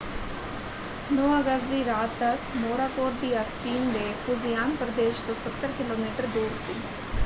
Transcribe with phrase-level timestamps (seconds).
[1.09, 6.27] 9 ਅਗਸਤ ਦੀ ਰਾਤ ਤੱਕ ਮੋਰਾਕੋਟ ਦੀ ਅੱਖ ਚੀਨ ਦੇ ਫੂਜ਼ੀਆਨ ਪ੍ਰਦੇਸ਼ ਤੋਂ ਸੱਤਰ ਕਿਲੋਮੀਟਰ
[6.29, 6.73] ਦੂਰ ਸੀ।